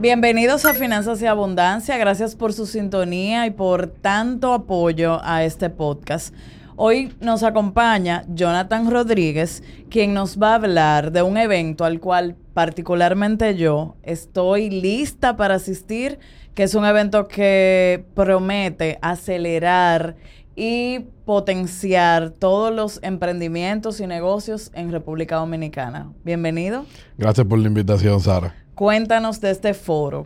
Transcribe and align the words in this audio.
Bienvenidos 0.00 0.64
a 0.64 0.72
Finanzas 0.72 1.20
y 1.20 1.26
Abundancia. 1.26 1.98
Gracias 1.98 2.34
por 2.34 2.54
su 2.54 2.64
sintonía 2.64 3.46
y 3.46 3.50
por 3.50 3.86
tanto 3.88 4.54
apoyo 4.54 5.20
a 5.22 5.44
este 5.44 5.68
podcast. 5.68 6.34
Hoy 6.74 7.12
nos 7.20 7.42
acompaña 7.42 8.24
Jonathan 8.28 8.90
Rodríguez, 8.90 9.62
quien 9.90 10.14
nos 10.14 10.40
va 10.40 10.52
a 10.52 10.54
hablar 10.54 11.12
de 11.12 11.20
un 11.20 11.36
evento 11.36 11.84
al 11.84 12.00
cual 12.00 12.34
particularmente 12.54 13.56
yo 13.56 13.96
estoy 14.02 14.70
lista 14.70 15.36
para 15.36 15.56
asistir, 15.56 16.18
que 16.54 16.62
es 16.62 16.74
un 16.74 16.86
evento 16.86 17.28
que 17.28 18.06
promete 18.14 18.98
acelerar 19.02 20.16
y 20.56 21.00
potenciar 21.26 22.30
todos 22.30 22.74
los 22.74 23.00
emprendimientos 23.02 24.00
y 24.00 24.06
negocios 24.06 24.70
en 24.72 24.92
República 24.92 25.36
Dominicana. 25.36 26.10
Bienvenido. 26.24 26.86
Gracias 27.18 27.46
por 27.46 27.58
la 27.58 27.68
invitación, 27.68 28.18
Sara. 28.22 28.54
Cuéntanos 28.80 29.42
de 29.42 29.50
este 29.50 29.74
foro. 29.74 30.24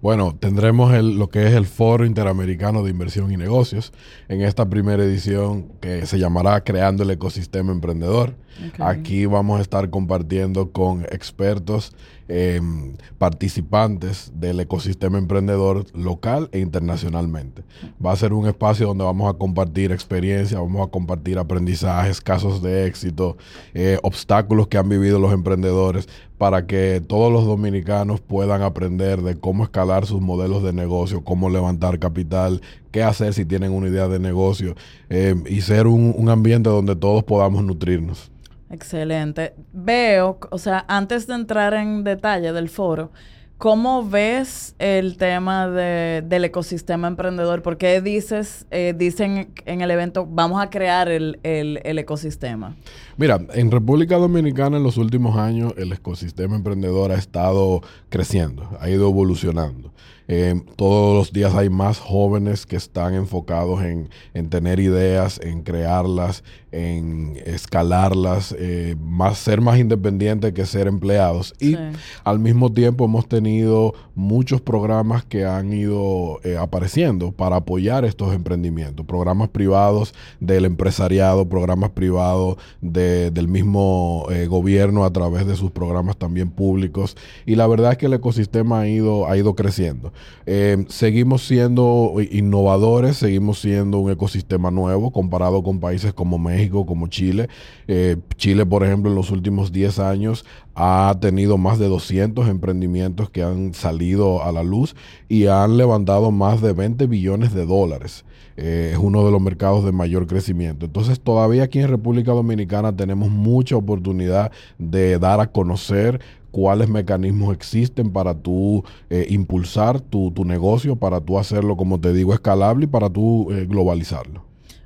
Bueno, 0.00 0.36
tendremos 0.38 0.92
lo 1.02 1.28
que 1.28 1.48
es 1.48 1.54
el 1.54 1.66
Foro 1.66 2.06
Interamericano 2.06 2.84
de 2.84 2.90
Inversión 2.92 3.32
y 3.32 3.36
Negocios 3.36 3.92
en 4.28 4.42
esta 4.42 4.70
primera 4.70 5.02
edición 5.02 5.72
que 5.80 6.06
se 6.06 6.20
llamará 6.20 6.62
Creando 6.62 7.02
el 7.02 7.10
Ecosistema 7.10 7.72
Emprendedor. 7.72 8.36
Aquí 8.78 9.26
vamos 9.26 9.58
a 9.58 9.62
estar 9.62 9.90
compartiendo 9.90 10.70
con 10.70 11.02
expertos, 11.10 11.96
em, 12.28 12.94
participantes 13.18 14.32
del 14.34 14.60
ecosistema 14.60 15.18
emprendedor 15.18 15.86
local 15.94 16.48
e 16.52 16.58
internacionalmente. 16.58 17.62
Va 18.04 18.12
a 18.12 18.16
ser 18.16 18.32
un 18.32 18.46
espacio 18.46 18.88
donde 18.88 19.04
vamos 19.04 19.32
a 19.32 19.38
compartir 19.38 19.92
experiencias, 19.92 20.60
vamos 20.60 20.86
a 20.86 20.90
compartir 20.90 21.38
aprendizajes, 21.38 22.20
casos 22.20 22.62
de 22.62 22.86
éxito, 22.86 23.36
eh, 23.74 23.98
obstáculos 24.02 24.68
que 24.68 24.78
han 24.78 24.88
vivido 24.88 25.18
los 25.18 25.32
emprendedores 25.32 26.08
para 26.38 26.66
que 26.66 27.02
todos 27.06 27.32
los 27.32 27.46
dominicanos 27.46 28.20
puedan 28.20 28.62
aprender 28.62 29.22
de 29.22 29.36
cómo 29.36 29.64
escalar 29.64 30.04
sus 30.04 30.20
modelos 30.20 30.62
de 30.62 30.72
negocio, 30.72 31.24
cómo 31.24 31.48
levantar 31.48 31.98
capital, 31.98 32.60
qué 32.90 33.02
hacer 33.02 33.32
si 33.32 33.44
tienen 33.44 33.72
una 33.72 33.88
idea 33.88 34.08
de 34.08 34.18
negocio 34.18 34.74
em, 35.08 35.44
y 35.46 35.62
ser 35.62 35.86
un 35.86 36.28
ambiente 36.28 36.68
donde 36.68 36.96
todos 36.96 37.24
podamos 37.24 37.64
nutrirnos. 37.64 38.30
Excelente. 38.70 39.54
Veo, 39.72 40.38
o 40.50 40.58
sea, 40.58 40.84
antes 40.88 41.26
de 41.26 41.34
entrar 41.34 41.74
en 41.74 42.02
detalle 42.04 42.52
del 42.52 42.68
foro, 42.68 43.12
¿cómo 43.58 44.08
ves 44.08 44.74
el 44.78 45.16
tema 45.16 45.68
del 45.68 46.44
ecosistema 46.44 47.06
emprendedor? 47.08 47.62
¿Por 47.62 47.76
qué 47.78 48.00
dices, 48.00 48.66
eh, 48.70 48.92
dicen 48.96 49.52
en 49.66 49.80
el 49.82 49.90
evento, 49.90 50.26
vamos 50.28 50.60
a 50.60 50.68
crear 50.68 51.08
el, 51.08 51.38
el 51.42 51.98
ecosistema? 51.98 52.76
Mira, 53.16 53.40
en 53.54 53.70
República 53.70 54.16
Dominicana 54.16 54.78
en 54.78 54.82
los 54.82 54.96
últimos 54.96 55.36
años 55.36 55.72
el 55.76 55.92
ecosistema 55.92 56.56
emprendedor 56.56 57.12
ha 57.12 57.16
estado 57.16 57.82
creciendo, 58.08 58.68
ha 58.80 58.90
ido 58.90 59.08
evolucionando. 59.08 59.92
Eh, 60.28 60.60
todos 60.76 61.14
los 61.14 61.32
días 61.32 61.54
hay 61.54 61.70
más 61.70 61.98
jóvenes 61.98 62.66
que 62.66 62.76
están 62.76 63.14
enfocados 63.14 63.82
en, 63.82 64.08
tener 64.48 64.80
ideas, 64.80 65.40
en 65.42 65.62
crearlas, 65.62 66.42
en 66.72 67.40
escalarlas, 67.46 68.54
eh, 68.58 68.96
más, 69.00 69.38
ser 69.38 69.60
más 69.60 69.78
independientes 69.78 70.52
que 70.52 70.66
ser 70.66 70.88
empleados. 70.88 71.54
Y 71.60 71.76
al 72.24 72.38
mismo 72.38 72.72
tiempo 72.72 73.04
hemos 73.04 73.28
tenido 73.28 73.94
muchos 74.14 74.60
programas 74.60 75.24
que 75.24 75.44
han 75.44 75.72
ido 75.72 76.40
eh, 76.42 76.56
apareciendo 76.56 77.32
para 77.32 77.56
apoyar 77.56 78.04
estos 78.04 78.34
emprendimientos. 78.34 79.06
Programas 79.06 79.48
privados 79.50 80.14
del 80.40 80.64
empresariado, 80.64 81.48
programas 81.48 81.90
privados 81.90 82.56
del 82.80 83.48
mismo 83.48 84.26
gobierno 84.48 85.04
a 85.04 85.12
través 85.12 85.46
de 85.46 85.56
sus 85.56 85.70
programas 85.70 86.16
también 86.16 86.50
públicos. 86.50 87.16
Y 87.46 87.54
la 87.54 87.66
verdad 87.66 87.92
es 87.92 87.98
que 87.98 88.06
el 88.06 88.14
ecosistema 88.14 88.80
ha 88.80 88.88
ido, 88.88 89.28
ha 89.28 89.36
ido 89.36 89.54
creciendo. 89.54 90.12
Eh, 90.46 90.84
seguimos 90.88 91.46
siendo 91.46 92.14
innovadores, 92.30 93.16
seguimos 93.16 93.60
siendo 93.60 93.98
un 93.98 94.10
ecosistema 94.10 94.70
nuevo 94.70 95.10
comparado 95.10 95.62
con 95.62 95.80
países 95.80 96.12
como 96.12 96.38
México, 96.38 96.86
como 96.86 97.08
Chile. 97.08 97.48
Eh, 97.88 98.16
Chile, 98.36 98.64
por 98.64 98.84
ejemplo, 98.84 99.10
en 99.10 99.16
los 99.16 99.30
últimos 99.30 99.72
10 99.72 99.98
años 99.98 100.44
ha 100.74 101.16
tenido 101.20 101.58
más 101.58 101.78
de 101.78 101.88
200 101.88 102.48
emprendimientos 102.48 103.30
que 103.30 103.42
han 103.42 103.74
salido 103.74 104.42
a 104.42 104.52
la 104.52 104.62
luz 104.62 104.94
y 105.28 105.46
han 105.46 105.76
levantado 105.76 106.30
más 106.30 106.60
de 106.60 106.72
20 106.72 107.06
billones 107.06 107.54
de 107.54 107.66
dólares. 107.66 108.24
Eh, 108.56 108.90
es 108.92 108.98
uno 108.98 109.24
de 109.24 109.30
los 109.30 109.40
mercados 109.40 109.84
de 109.84 109.92
mayor 109.92 110.26
crecimiento. 110.26 110.86
Entonces 110.86 111.20
todavía 111.20 111.64
aquí 111.64 111.78
en 111.80 111.88
República 111.88 112.32
Dominicana 112.32 112.94
tenemos 112.96 113.30
mucha 113.30 113.76
oportunidad 113.76 114.50
de 114.78 115.18
dar 115.18 115.40
a 115.40 115.50
conocer 115.52 116.20
cuáles 116.56 116.88
mecanismos 116.88 117.54
existen 117.54 118.10
para 118.10 118.34
tú 118.34 118.82
eh, 119.10 119.26
impulsar 119.28 120.00
tu, 120.00 120.32
negocio, 120.46 120.96
para 120.96 121.20
tú 121.20 121.38
hacerlo, 121.38 121.76
como 121.76 122.00
te 122.00 122.14
digo, 122.14 122.32
escalable 122.32 122.84
y 122.84 122.86
para 122.86 123.10
tú 123.10 123.52
eh, 123.52 123.66
globalizarlo. 123.68 124.42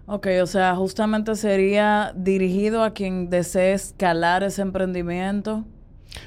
Ok, 0.07 0.27
o 0.43 0.47
sea, 0.47 0.75
justamente 0.75 1.37
sería 1.37 2.13
dirigido 2.17 2.83
a 2.83 2.91
quien 2.91 3.31
desee 3.31 3.75
escalar 3.75 4.43
ese 4.43 4.63
emprendimiento. 4.63 5.65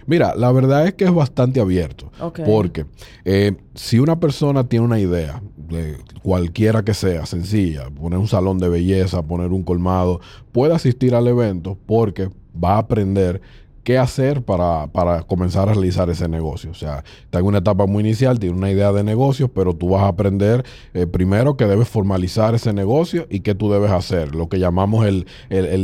Mira, 0.06 0.34
la 0.34 0.50
verdad 0.54 0.88
es 0.88 0.94
que 0.94 1.04
es 1.04 1.14
bastante 1.14 1.60
abierto. 1.60 2.10
Porque 2.46 2.86
eh, 3.26 3.58
si 3.76 4.00
una 4.00 4.22
persona 4.22 4.64
tiene 4.64 4.86
una 4.86 5.02
idea, 5.02 5.42
de 5.58 5.98
cualquiera 6.22 6.84
que 6.86 6.94
sea, 6.94 7.26
sencilla, 7.26 7.90
poner 7.90 8.18
un 8.18 8.30
salón 8.30 8.60
de 8.60 8.70
belleza, 8.70 9.22
poner 9.24 9.52
un 9.52 9.64
colmado, 9.64 10.22
puede 10.54 10.74
asistir 10.74 11.16
al 11.16 11.28
evento 11.28 11.78
porque 11.86 12.30
va 12.56 12.76
a 12.76 12.80
aprender 12.80 13.42
qué 13.84 13.98
hacer 13.98 14.44
para, 14.44 14.88
comenzar 15.28 15.70
a 15.70 15.74
realizar 15.74 16.10
ese 16.10 16.28
negocio. 16.28 16.72
O 16.72 16.74
sea, 16.74 17.04
está 17.24 17.40
en 17.40 17.46
una 17.46 17.58
etapa 17.60 17.86
muy 17.86 18.02
inicial, 18.02 18.40
tiene 18.40 18.56
una 18.56 18.72
idea 18.72 18.92
de 18.92 19.04
negocio, 19.04 19.50
pero 19.50 19.76
tú 19.76 19.90
vas 19.90 20.04
a 20.04 20.08
aprender 20.08 20.64
eh, 20.94 21.06
primero 21.06 21.58
que 21.58 21.66
debes 21.66 21.90
formalizar 21.90 22.56
ese 22.56 22.74
negocio 22.74 23.28
y 23.30 23.42
qué 23.42 23.56
tú 23.56 23.72
debes 23.72 23.92
hacer, 23.92 24.36
lo 24.36 24.48
que 24.48 24.60
llamamos 24.60 25.06
el, 25.06 25.26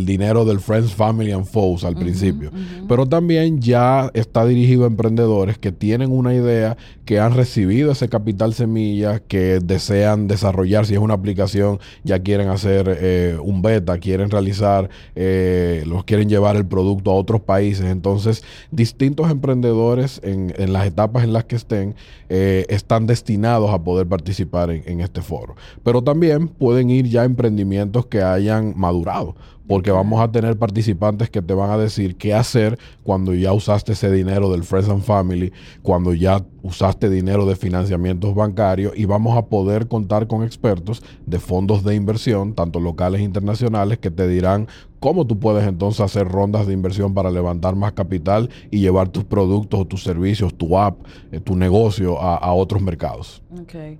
dinero 0.06 0.46
del 0.46 0.60
Friends, 0.60 0.94
Family 0.94 1.32
and 1.32 1.46
Foes 1.46 1.84
al 1.84 1.96
principio. 1.96 2.52
Pero 2.88 3.06
también 3.06 3.60
ya 3.60 4.10
está 4.14 4.46
dirigido 4.46 4.86
a 4.86 4.88
emprendedores 4.88 5.58
que 5.58 5.72
tienen 5.72 6.12
una 6.12 6.34
idea, 6.34 6.78
que 7.06 7.20
han 7.20 7.34
recibido 7.34 7.92
ese 7.92 8.08
capital 8.08 8.54
semilla, 8.54 9.20
que 9.20 9.60
desean 9.60 10.28
desarrollar, 10.28 10.86
si 10.86 10.94
es 10.94 11.00
una 11.00 11.16
aplicación, 11.16 11.80
ya 12.04 12.20
quieren 12.20 12.50
hacer 12.50 12.98
eh, 13.02 13.38
un 13.42 13.62
beta, 13.62 13.98
quieren 13.98 14.30
realizar, 14.30 14.90
eh, 15.16 15.84
los 15.86 16.04
quieren 16.06 16.30
llevar 16.30 16.56
el 16.56 16.66
producto 16.66 17.12
a 17.12 17.16
otros 17.16 17.42
países 17.42 17.89
entonces, 17.90 18.44
distintos 18.72 19.30
emprendedores 19.30 20.22
en, 20.24 20.54
las 20.72 20.86
etapas 20.86 21.24
en 21.24 21.34
las 21.34 21.46
que 21.46 21.56
estén 21.56 21.96
eh, 22.30 22.66
están 22.70 23.08
destinados 23.08 23.72
a 23.72 23.84
poder 23.84 24.08
participar 24.08 24.72
en, 24.72 25.00
este 25.00 25.22
foro. 25.22 25.56
Pero 25.84 26.02
también 26.02 26.48
pueden 26.48 26.90
ir 26.90 27.08
ya 27.08 27.24
emprendimientos 27.24 28.06
que 28.06 28.22
hayan 28.22 28.74
madurado 28.78 29.36
porque 29.70 29.92
vamos 29.92 30.20
a 30.20 30.32
tener 30.32 30.58
participantes 30.58 31.30
que 31.30 31.44
te 31.44 31.54
van 31.54 31.70
a 31.70 31.78
decir 31.78 32.16
qué 32.16 32.34
hacer 32.34 32.80
cuando 33.04 33.36
ya 33.36 33.54
usaste 33.54 33.92
ese 33.92 34.12
dinero 34.12 34.50
del 34.52 34.64
Friends 34.64 34.90
and 34.90 35.04
Family, 35.04 35.54
cuando 35.84 36.16
ya 36.16 36.44
usaste 36.64 37.08
dinero 37.08 37.46
de 37.46 37.56
financiamientos 37.56 38.34
bancarios 38.34 38.94
y 38.96 39.06
vamos 39.06 39.38
a 39.38 39.46
poder 39.46 39.88
contar 39.88 40.26
con 40.26 40.44
expertos 40.44 41.04
de 41.28 41.40
fondos 41.40 41.84
de 41.84 41.94
inversión, 41.94 42.56
tanto 42.56 42.80
locales 42.80 43.22
e 43.22 43.26
internacionales, 43.26 44.00
que 44.00 44.10
te 44.10 44.28
dirán 44.28 44.68
cómo 45.00 45.26
tú 45.26 45.40
puedes 45.40 45.68
entonces 45.68 46.02
hacer 46.02 46.28
rondas 46.28 46.68
de 46.68 46.74
inversión 46.74 47.14
para 47.14 47.32
levantar 47.32 47.76
más 47.76 47.94
capital 47.94 48.50
y 48.72 48.80
llevar 48.80 49.10
tus 49.10 49.24
productos 49.24 49.80
o 49.80 49.86
tus 49.86 50.04
servicios, 50.04 50.54
tu 50.56 50.78
app, 50.78 51.00
eh, 51.32 51.40
tu 51.40 51.56
negocio 51.56 52.20
a, 52.20 52.54
otros 52.54 52.82
mercados. 52.82 53.42
Okay. 53.62 54.00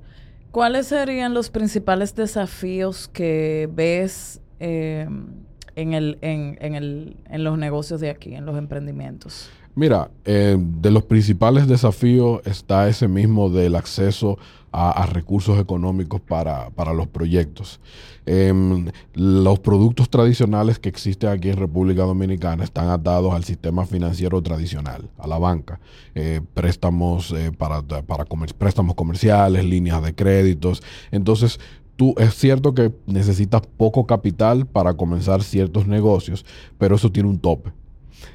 ¿Cuáles 0.52 0.88
serían 0.88 1.34
los 1.34 1.50
principales 1.50 2.16
desafíos 2.16 3.08
que 3.08 3.70
ves? 3.72 4.42
Eh, 4.60 5.08
en, 5.76 5.94
el, 5.94 6.18
en, 6.22 6.58
en, 6.60 6.76
el, 6.76 7.16
en 7.30 7.44
los 7.44 7.58
negocios 7.58 8.02
de 8.02 8.10
aquí, 8.10 8.36
en 8.36 8.46
los 8.46 8.58
emprendimientos? 8.58 9.50
Mira, 9.76 10.12
eh, 10.26 10.58
de 10.60 10.92
los 10.92 11.04
principales 11.04 11.68
desafíos 11.68 12.42
está 12.46 12.90
ese 12.90 13.08
mismo 13.08 13.50
del 13.50 13.76
acceso 13.76 14.38
a, 14.72 15.06
recursos 15.08 15.60
económicos 15.60 16.22
para, 16.22 16.94
los 16.94 17.08
proyectos. 17.08 17.80
Em, 18.26 18.88
los 19.16 19.60
productos 19.60 20.10
tradicionales 20.10 20.78
que 20.78 20.90
existen 20.90 21.30
aquí 21.30 21.50
en 21.50 21.58
República 21.58 22.04
Dominicana 22.04 22.64
están 22.64 22.90
atados 22.90 23.34
al 23.34 23.44
sistema 23.44 23.86
financiero 23.86 24.42
tradicional, 24.42 25.10
a 25.18 25.28
la 25.28 25.40
banca. 25.40 25.80
Eh, 26.14 26.42
préstamos, 26.54 27.32
eh, 27.32 27.52
para, 27.58 27.82
para 27.82 28.26
préstamos 28.58 28.96
comerciales, 28.96 29.66
líneas 29.66 30.04
de 30.04 30.14
créditos. 30.14 30.84
Entonces, 31.12 31.60
tú 31.96 32.14
es 32.18 32.36
cierto 32.36 32.74
que 32.74 32.94
necesitas 33.08 33.62
poco 33.78 34.06
capital 34.06 34.68
para 34.68 34.94
comenzar 34.94 35.42
ciertos 35.42 35.88
negocios, 35.88 36.46
pero 36.78 36.96
eso 36.96 37.12
tiene 37.12 37.30
un 37.30 37.40
tope. 37.40 37.72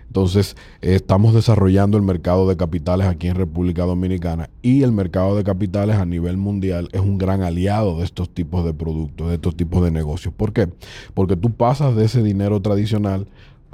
Entonces, 0.06 0.56
estamos 0.81 1.34
desarrollando 1.34 1.96
el 1.96 2.04
mercado 2.04 2.48
de 2.48 2.56
capitales 2.56 3.06
aquí 3.06 3.26
en 3.26 3.34
República 3.34 3.84
Dominicana 3.84 4.48
y 4.62 4.82
el 4.82 4.92
mercado 4.92 5.36
de 5.36 5.42
capitales 5.42 5.96
a 5.96 6.04
nivel 6.04 6.36
mundial 6.36 6.88
es 6.92 7.00
un 7.00 7.19
gran 7.19 7.42
aliado 7.42 7.98
de 7.98 8.04
estos 8.04 8.31
tipos 8.31 8.64
de 8.64 8.75
productos, 8.75 9.28
de 9.28 9.34
estos 9.34 9.56
tipos 9.56 9.82
de 9.82 9.90
negocios. 9.90 10.32
¿Por 10.32 10.52
qué? 10.52 10.69
Porque 11.14 11.36
tú 11.36 11.50
pasas 11.50 11.96
de 11.96 12.04
ese 12.04 12.22
dinero 12.22 12.62
tradicional 12.62 13.26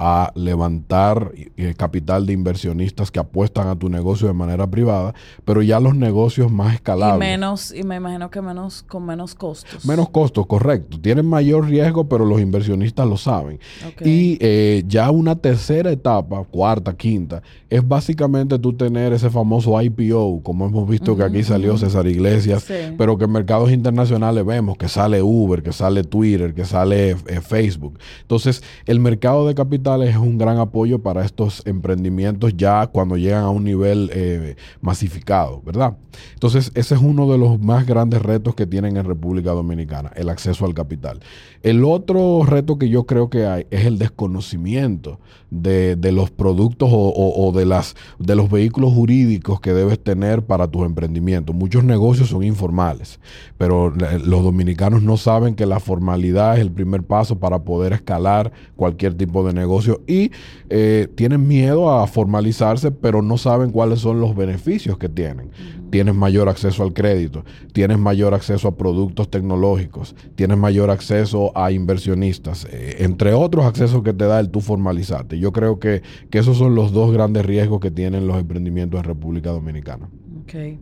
a 0.03 0.31
levantar 0.33 1.31
eh, 1.35 1.75
capital 1.77 2.25
de 2.25 2.33
inversionistas 2.33 3.11
que 3.11 3.19
apuestan 3.19 3.67
a 3.67 3.77
tu 3.77 3.87
negocio 3.87 4.27
de 4.27 4.33
manera 4.33 4.65
privada, 4.65 5.13
pero 5.45 5.61
ya 5.61 5.79
los 5.79 5.95
negocios 5.95 6.51
más 6.51 6.73
escalables. 6.73 7.17
Y 7.17 7.31
menos, 7.31 7.71
y 7.71 7.83
me 7.83 7.97
imagino 7.97 8.31
que 8.31 8.41
menos, 8.41 8.81
con 8.81 9.05
menos 9.05 9.35
costos. 9.35 9.85
Menos 9.85 10.09
costos, 10.09 10.47
correcto. 10.47 10.99
Tienen 10.99 11.27
mayor 11.27 11.67
riesgo, 11.67 12.09
pero 12.09 12.25
los 12.25 12.41
inversionistas 12.41 13.07
lo 13.07 13.15
saben. 13.15 13.59
Y 14.03 14.39
eh, 14.41 14.83
ya 14.87 15.11
una 15.11 15.35
tercera 15.35 15.91
etapa, 15.91 16.43
cuarta, 16.45 16.97
quinta, 16.97 17.43
es 17.69 17.87
básicamente 17.87 18.57
tú 18.57 18.73
tener 18.73 19.13
ese 19.13 19.29
famoso 19.29 19.79
IPO, 19.79 20.41
como 20.41 20.65
hemos 20.65 20.89
visto 20.89 21.15
que 21.15 21.23
aquí 21.23 21.43
salió 21.43 21.77
César 21.77 22.07
Iglesias, 22.07 22.65
pero 22.97 23.19
que 23.19 23.25
en 23.25 23.31
mercados 23.31 23.71
internacionales 23.71 24.43
vemos 24.43 24.79
que 24.79 24.87
sale 24.87 25.21
Uber, 25.21 25.61
que 25.61 25.73
sale 25.73 26.03
Twitter, 26.03 26.55
que 26.55 26.65
sale 26.65 27.11
eh, 27.11 27.39
Facebook. 27.39 27.99
Entonces, 28.23 28.63
el 28.87 28.99
mercado 28.99 29.47
de 29.47 29.53
es 30.01 30.15
un 30.15 30.37
gran 30.37 30.57
apoyo 30.57 30.99
para 30.99 31.25
estos 31.25 31.61
emprendimientos 31.65 32.55
ya 32.55 32.87
cuando 32.87 33.17
llegan 33.17 33.43
a 33.43 33.49
un 33.49 33.63
nivel 33.63 34.09
eh, 34.13 34.55
masificado, 34.81 35.61
¿verdad? 35.63 35.97
Entonces, 36.33 36.71
ese 36.75 36.95
es 36.95 37.01
uno 37.01 37.31
de 37.31 37.37
los 37.37 37.59
más 37.59 37.85
grandes 37.85 38.21
retos 38.21 38.55
que 38.55 38.67
tienen 38.67 38.97
en 38.97 39.05
República 39.05 39.51
Dominicana, 39.51 40.11
el 40.15 40.29
acceso 40.29 40.65
al 40.65 40.73
capital. 40.73 41.19
El 41.63 41.83
otro 41.83 42.43
reto 42.45 42.77
que 42.77 42.89
yo 42.89 43.05
creo 43.05 43.29
que 43.29 43.45
hay 43.45 43.67
es 43.69 43.85
el 43.85 43.97
desconocimiento 43.97 45.19
de, 45.51 45.97
los 46.11 46.31
productos 46.31 46.89
o, 46.91 47.51
de, 47.55 47.65
las, 47.65 47.95
de 48.19 48.35
los 48.35 48.49
vehículos 48.49 48.93
jurídicos 48.93 49.59
que 49.59 49.73
debes 49.73 49.99
tener 49.99 50.43
para 50.43 50.67
tus 50.67 50.85
emprendimientos. 50.85 51.55
Muchos 51.55 51.83
negocios 51.83 52.29
son 52.29 52.43
informales, 52.43 53.19
pero 53.57 53.91
los 53.91 54.43
dominicanos 54.43 55.03
no 55.03 55.17
saben 55.17 55.55
que 55.55 55.65
la 55.65 55.79
formalidad 55.79 56.55
es 56.55 56.61
el 56.61 56.71
primer 56.71 57.03
paso 57.03 57.37
para 57.39 57.59
poder 57.59 57.93
escalar 57.93 58.51
cualquier 58.75 59.13
tipo 59.13 59.45
de 59.45 59.53
negocio 59.53 59.80
y 60.07 60.31
eh, 60.69 61.07
tienen 61.15 61.47
miedo 61.47 61.91
a 61.91 62.07
formalizarse, 62.07 62.91
pero 62.91 63.21
no 63.21 63.37
saben 63.37 63.71
cuáles 63.71 63.99
son 63.99 64.19
los 64.19 64.35
beneficios 64.35 64.97
que 64.97 65.09
tienen. 65.09 65.51
Tienes 65.89 66.15
mayor 66.15 66.47
acceso 66.47 66.83
al 66.83 66.93
crédito, 66.93 67.43
tienes 67.73 67.99
mayor 67.99 68.33
acceso 68.33 68.67
a 68.69 68.77
productos 68.77 69.29
tecnológicos, 69.29 70.15
tienes 70.35 70.57
mayor 70.57 70.89
acceso 70.89 71.51
a 71.55 71.71
inversionistas, 71.71 72.65
eh, 72.71 72.97
entre 72.99 73.33
otros 73.33 73.65
accesos 73.65 74.01
que 74.01 74.13
te 74.13 74.25
da 74.25 74.39
el 74.39 74.49
tú 74.49 74.61
formalizarte. 74.61 75.37
Yo 75.37 75.51
creo 75.51 75.79
que, 75.79 76.01
que 76.29 76.39
esos 76.39 76.57
son 76.57 76.75
los 76.75 76.93
dos 76.93 77.11
grandes 77.11 77.45
riesgos 77.45 77.81
que 77.81 77.91
tienen 77.91 78.25
los 78.25 78.37
emprendimientos 78.37 78.99
en 78.99 79.03
República 79.03 79.49
Dominicana. 79.49 80.09
Okay. 80.43 80.79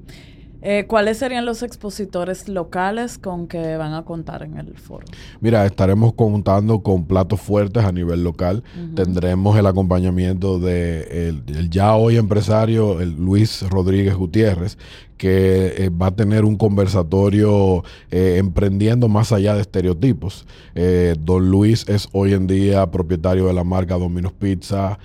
Eh, 0.61 0.85
¿Cuáles 0.87 1.17
serían 1.17 1.45
los 1.45 1.63
expositores 1.63 2.49
locales 2.49 3.17
con 3.17 3.47
que 3.47 3.77
van 3.77 3.93
a 3.93 4.03
contar 4.03 4.43
en 4.43 4.57
el 4.57 4.77
foro? 4.77 5.05
Mira, 5.39 5.65
estaremos 5.65 6.13
contando 6.13 6.81
con 6.81 7.05
platos 7.05 7.39
fuertes 7.39 7.83
a 7.83 7.91
nivel 7.91 8.23
local. 8.23 8.63
Tendremos 8.95 9.57
el 9.57 9.65
acompañamiento 9.65 10.59
de 10.59 11.29
el, 11.29 11.69
ya 11.69 11.95
hoy 11.95 12.17
empresario 12.17 12.99
el 12.99 13.15
Luis 13.15 13.61
Rodríguez 13.69 14.15
Gutiérrez, 14.15 14.77
que 15.19 15.73
eh, 15.77 15.89
va 15.89 16.07
a 16.07 16.15
tener 16.15 16.45
un 16.45 16.55
conversatorio 16.55 17.83
eh, 18.09 18.37
emprendiendo 18.39 19.09
más 19.09 19.33
allá 19.33 19.53
de 19.53 19.61
estereotipos. 19.61 20.47
Eh, 20.75 21.13
don 21.19 21.51
Luis 21.51 21.85
es 21.89 22.07
hoy 22.13 22.33
en 22.33 22.47
día 22.47 22.89
propietario 22.89 23.45
de 23.47 23.53
la 23.53 23.65
marca 23.65 23.97
Domino's 23.97 24.31
Pizza, 24.31 24.97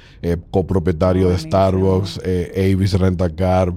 copropietario 0.53 1.29
de 1.29 1.39
Starbucks, 1.39 2.21
Avis 2.57 2.99
Rentacar, 2.99 3.75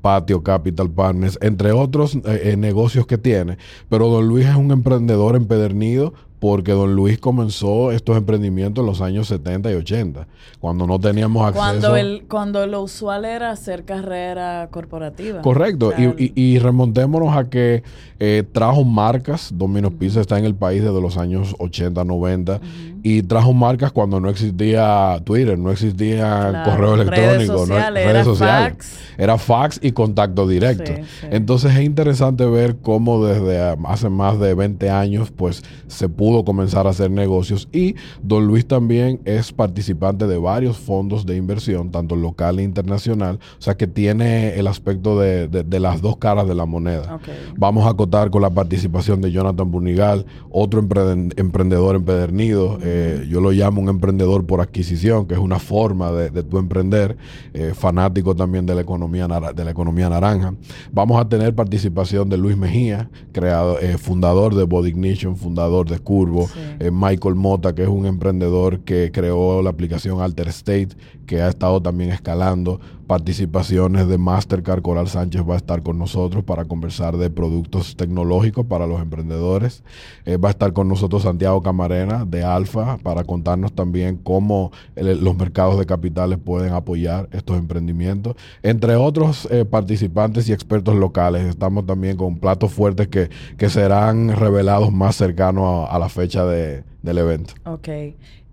Patio 0.00 0.42
Capital 0.42 0.90
Partners, 0.90 1.38
entre 1.40 1.70
otros 1.70 2.18
negocios 2.56 3.06
que 3.06 3.16
tiene. 3.16 3.56
Pero 3.88 4.08
don 4.08 4.26
Luis 4.26 4.46
es 4.46 4.56
un 4.56 4.72
emprendedor 4.72 5.36
empedernido 5.36 6.12
porque 6.42 6.72
don 6.72 6.96
Luis 6.96 7.20
comenzó 7.20 7.92
estos 7.92 8.16
emprendimientos 8.16 8.82
en 8.82 8.86
los 8.86 9.00
años 9.00 9.28
70 9.28 9.70
y 9.70 9.74
80, 9.76 10.26
cuando 10.58 10.88
no 10.88 10.98
teníamos 10.98 11.46
acceso. 11.46 11.64
Cuando, 11.64 11.96
el, 11.96 12.24
cuando 12.28 12.66
lo 12.66 12.82
usual 12.82 13.24
era 13.24 13.52
hacer 13.52 13.84
carrera 13.84 14.66
corporativa. 14.72 15.40
Correcto, 15.40 15.92
y, 15.96 16.58
remontémonos 16.58 17.36
a 17.36 17.48
que 17.48 17.84
eh, 18.18 18.42
trajo 18.50 18.82
marcas, 18.82 19.52
Domino's 19.54 19.92
Pizza 19.92 20.20
está 20.20 20.36
en 20.36 20.44
el 20.44 20.56
país 20.56 20.82
desde 20.82 21.00
los 21.00 21.16
años 21.16 21.54
80, 21.60 22.02
90, 22.02 22.60
y 23.04 23.22
trajo 23.22 23.52
marcas 23.52 23.92
cuando 23.92 24.18
no 24.18 24.28
existía 24.28 25.20
Twitter, 25.24 25.56
no 25.56 25.70
existía 25.70 26.62
correo 26.64 26.94
electrónico, 26.94 27.66
redes 27.66 28.24
sociales, 28.24 28.74
Fax. 28.74 28.98
Era 29.18 29.38
fax 29.38 29.78
y 29.82 29.92
contacto 29.92 30.48
directo. 30.48 30.92
Entonces 31.30 31.74
es 31.74 31.82
interesante 31.82 32.44
ver 32.46 32.76
cómo 32.80 33.24
desde 33.24 33.76
hace 33.86 34.08
más 34.08 34.38
de 34.40 34.54
20 34.54 34.90
años 34.90 35.30
pues 35.30 35.62
se 35.86 36.08
pudo 36.08 36.31
comenzar 36.44 36.86
a 36.86 36.90
hacer 36.90 37.10
negocios 37.10 37.68
y 37.72 37.94
don 38.22 38.46
Luis 38.46 38.66
también 38.66 39.20
es 39.24 39.52
participante 39.52 40.26
de 40.26 40.38
varios 40.38 40.76
fondos 40.78 41.26
de 41.26 41.36
inversión, 41.36 41.90
tanto 41.90 42.16
local 42.16 42.58
e 42.58 42.62
internacional, 42.62 43.38
o 43.58 43.62
sea 43.62 43.76
que 43.76 43.86
tiene 43.86 44.58
el 44.58 44.66
aspecto 44.66 45.18
de, 45.18 45.48
las 45.80 46.00
dos 46.00 46.16
caras 46.16 46.46
de 46.46 46.54
la 46.54 46.66
moneda. 46.66 47.18
Vamos 47.56 47.86
a 47.86 47.94
contar 47.94 48.30
con 48.30 48.42
la 48.42 48.50
participación 48.50 49.20
de 49.20 49.32
Jonathan 49.32 49.70
Bunigal, 49.70 50.26
otro 50.50 50.80
emprendedor 50.80 51.96
empedernido, 51.96 52.78
eh, 52.82 53.26
yo 53.28 53.40
lo 53.40 53.50
llamo 53.50 53.80
un 53.80 53.88
emprendedor 53.88 54.46
por 54.46 54.60
adquisición, 54.60 55.26
que 55.26 55.34
es 55.34 55.40
una 55.40 55.58
forma 55.58 56.12
de, 56.12 56.42
tu 56.42 56.58
emprender, 56.58 57.16
eh, 57.54 57.72
fanático 57.74 58.34
también 58.34 58.66
de 58.66 58.74
la, 58.74 58.80
economía 58.80 59.26
de 59.28 59.64
la 59.64 59.70
economía 59.70 60.08
naranja. 60.08 60.54
Vamos 60.92 61.20
a 61.20 61.28
tener 61.28 61.54
participación 61.54 62.28
de 62.28 62.36
Luis 62.36 62.56
Mejía, 62.56 63.10
creado, 63.32 63.78
eh, 63.80 63.98
fundador 63.98 64.54
de 64.54 64.64
Body 64.64 64.90
Ignition, 64.90 65.36
fundador 65.36 65.88
de 65.88 65.98
Cool 66.22 66.46
eh, 66.78 66.90
Michael 66.92 67.34
Mota, 67.34 67.74
que 67.74 67.82
es 67.82 67.88
un 67.88 68.06
emprendedor 68.06 68.80
que 68.80 69.10
creó 69.12 69.62
la 69.62 69.70
aplicación 69.70 70.20
Alter 70.20 70.48
State, 70.48 70.90
que 71.26 71.40
ha 71.40 71.48
estado 71.48 71.80
también 71.80 72.10
escalando. 72.10 72.80
Participaciones 73.06 74.08
de 74.08 74.16
Mastercard, 74.16 74.80
Coral 74.80 75.08
Sánchez 75.08 75.42
va 75.48 75.54
a 75.54 75.56
estar 75.58 75.82
con 75.82 75.98
nosotros 75.98 76.44
para 76.44 76.64
conversar 76.64 77.16
de 77.18 77.28
productos 77.28 77.96
tecnológicos 77.96 78.64
para 78.64 78.86
los 78.86 79.02
emprendedores. 79.02 79.82
Eh, 80.24 80.38
va 80.38 80.48
a 80.48 80.52
estar 80.52 80.72
con 80.72 80.88
nosotros 80.88 81.22
Santiago 81.22 81.60
Camarena 81.62 82.24
de 82.24 82.42
Alfa 82.42 82.96
para 82.98 83.24
contarnos 83.24 83.72
también 83.74 84.16
cómo 84.16 84.72
los 84.96 85.36
mercados 85.36 85.78
de 85.78 85.84
capitales 85.84 86.38
pueden 86.38 86.72
apoyar 86.72 87.28
estos 87.32 87.58
emprendimientos. 87.58 88.36
Entre 88.62 88.96
otros 88.96 89.46
eh, 89.50 89.64
participantes 89.64 90.48
y 90.48 90.52
expertos 90.52 90.94
locales, 90.94 91.44
estamos 91.44 91.84
también 91.84 92.16
con 92.16 92.38
platos 92.38 92.72
fuertes 92.72 93.08
que, 93.08 93.28
que 93.58 93.68
serán 93.68 94.34
revelados 94.36 94.92
más 94.92 95.16
cercanos 95.16 95.86
a, 95.88 95.98
la 95.98 96.08
fecha 96.12 96.44
de, 96.44 96.84
del 97.02 97.18
evento. 97.18 97.54
Ok. 97.64 97.88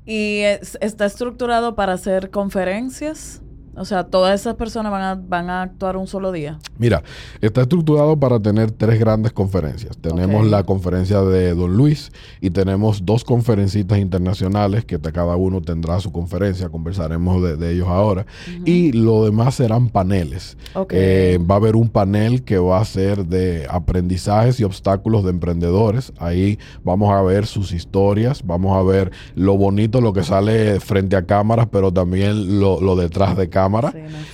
¿Y 0.06 0.42
está 0.82 1.06
estructurado 1.06 1.76
para 1.76 1.94
hacer 1.94 2.32
conferencias? 2.32 3.42
O 3.80 3.86
sea, 3.86 4.04
todas 4.04 4.38
esas 4.38 4.56
personas 4.56 4.92
van 4.92 5.02
a, 5.02 5.16
van 5.16 5.50
a 5.50 5.62
actuar 5.62 5.96
un 5.96 6.06
solo 6.06 6.34
día. 6.34 6.60
Mira, 6.78 7.02
está 7.40 7.62
estructurado 7.62 8.20
para 8.20 8.38
tener 8.38 8.72
tres 8.72 9.00
grandes 9.00 9.32
conferencias. 9.32 9.98
Tenemos 9.98 10.46
la 10.46 10.64
conferencia 10.64 11.22
de 11.22 11.56
Don 11.56 11.78
Luis 11.78 12.12
y 12.42 12.50
tenemos 12.50 13.06
dos 13.06 13.24
conferencistas 13.24 14.00
internacionales 14.00 14.84
que 14.84 15.00
cada 15.00 15.38
uno 15.38 15.62
tendrá 15.62 16.02
su 16.02 16.12
conferencia. 16.12 16.68
Conversaremos 16.68 17.58
de, 17.58 17.72
ellos 17.72 17.88
ahora. 17.88 18.26
Y 18.66 18.92
lo 18.92 19.24
demás 19.24 19.56
serán 19.56 19.88
paneles. 19.88 20.58
Eh, 20.90 21.40
va 21.50 21.56
a 21.56 21.58
haber 21.60 21.78
un 21.78 21.88
panel 21.88 22.44
que 22.44 22.58
va 22.58 22.82
a 22.82 22.86
ser 22.86 23.28
de 23.28 23.66
aprendizajes 23.70 24.60
y 24.60 24.66
obstáculos 24.66 25.24
de 25.24 25.30
emprendedores. 25.30 26.12
Ahí 26.20 26.60
vamos 26.84 27.14
a 27.14 27.22
ver 27.22 27.46
sus 27.46 27.72
historias, 27.72 28.46
vamos 28.46 28.78
a 28.78 28.84
ver 28.84 29.12
lo 29.36 29.56
bonito, 29.56 30.02
lo 30.02 30.12
que 30.12 30.24
sale 30.24 30.82
frente 30.82 31.16
a 31.16 31.26
cámaras, 31.26 31.68
pero 31.72 31.94
también 31.94 32.60
lo, 32.60 32.82
lo 32.82 32.98
detrás 32.98 33.38
de 33.38 33.48
cámaras 33.48 33.69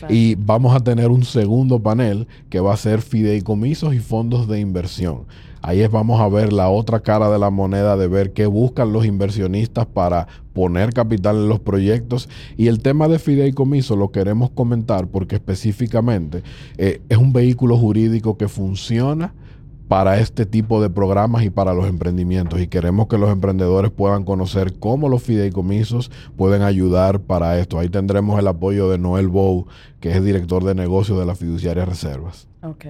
y 0.10 0.36
vamos 0.36 0.76
a 0.76 0.80
tener 0.80 1.10
un 1.10 1.24
segundo 1.24 1.80
panel 1.80 2.28
que 2.50 2.60
va 2.60 2.74
a 2.74 2.78
ser 2.78 3.02
fideicomisos 3.02 3.94
y 3.94 4.00
fondos 4.00 4.48
de 4.48 4.60
inversión. 4.60 5.26
Ahí 5.62 5.82
es, 5.82 5.90
vamos 5.90 6.22
a 6.22 6.28
ver 6.28 6.54
la 6.54 6.70
otra 6.70 7.00
cara 7.00 7.28
de 7.32 7.40
la 7.40 7.50
moneda 7.50 7.98
de 7.98 8.08
ver 8.08 8.34
qué 8.34 8.46
buscan 8.46 8.94
los 8.94 9.04
inversionistas 9.04 9.88
para 9.88 10.28
poner 10.54 10.94
capital 10.94 11.38
en 11.38 11.50
los 11.50 11.60
proyectos. 11.60 12.30
Y 12.56 12.68
el 12.68 12.82
tema 12.82 13.08
de 13.08 13.18
fideicomiso 13.18 13.96
lo 13.96 14.12
queremos 14.12 14.52
comentar 14.52 15.08
porque 15.08 15.36
específicamente 15.36 16.44
eh, 16.78 17.02
es 17.10 17.18
un 17.18 17.34
vehículo 17.34 17.78
jurídico 17.78 18.38
que 18.38 18.48
funciona 18.48 19.34
para 19.88 20.20
este 20.20 20.46
tipo 20.46 20.82
de 20.82 20.90
programas 20.90 21.44
y 21.44 21.50
para 21.50 21.74
los 21.74 21.88
emprendimientos. 21.88 22.60
Y 22.60 22.68
queremos 22.68 23.08
que 23.08 23.18
los 23.18 23.30
emprendedores 23.30 23.92
puedan 23.92 24.24
conocer 24.24 24.74
cómo 24.80 25.10
los 25.10 25.22
fideicomisos 25.24 26.12
pueden 26.36 26.64
ayudar 26.64 27.20
para 27.20 27.60
esto. 27.60 27.80
Ahí 27.80 27.90
tendremos 27.90 28.40
el 28.40 28.48
apoyo 28.48 28.90
de 28.90 28.98
Noel 28.98 29.28
Bow, 29.28 29.68
que 30.00 30.12
es 30.12 30.24
director 30.24 30.64
de 30.64 30.76
negocios 30.76 31.20
de 31.20 31.26
la 31.26 31.36
fiduciaria 31.36 31.86
Reservas. 31.86 32.48
Ok. 32.64 32.86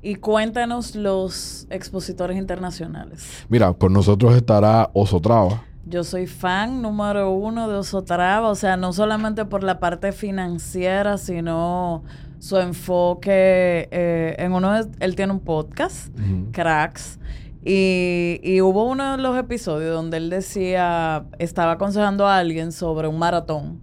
Y 0.00 0.14
cuéntanos 0.16 0.96
los 0.96 1.66
expositores 1.70 2.38
internacionales. 2.38 3.44
Mira, 3.48 3.72
con 3.74 3.92
nosotros 3.92 4.34
estará 4.34 4.90
Osotrava. 4.94 5.64
Yo 5.84 6.04
soy 6.04 6.26
fan 6.28 6.80
número 6.80 7.30
uno 7.32 7.68
de 7.68 7.74
Osotrava, 7.74 8.48
o 8.48 8.54
sea, 8.54 8.76
no 8.76 8.92
solamente 8.92 9.44
por 9.44 9.64
la 9.64 9.80
parte 9.80 10.12
financiera, 10.12 11.18
sino 11.18 12.04
su 12.42 12.56
enfoque 12.56 13.88
eh, 13.92 14.34
en 14.36 14.52
uno 14.52 14.72
de, 14.72 14.90
él 14.98 15.14
tiene 15.14 15.32
un 15.32 15.38
podcast, 15.38 16.12
Cracks, 16.50 17.20
Y, 17.64 18.40
y, 18.42 18.60
hubo 18.60 18.84
uno 18.90 19.16
de 19.16 19.22
los 19.22 19.38
episodios 19.38 19.94
donde 19.94 20.16
él 20.16 20.28
decía, 20.28 21.24
estaba 21.38 21.72
aconsejando 21.72 22.26
a 22.26 22.38
alguien 22.38 22.72
sobre 22.72 23.06
un 23.06 23.16
maratón. 23.16 23.80